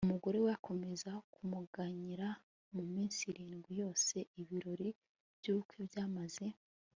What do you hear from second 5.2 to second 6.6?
by'ubukwe byamaze